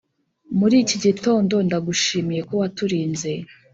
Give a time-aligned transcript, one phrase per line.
[0.57, 3.31] Murikigitondo ndagushimiye ko waturinze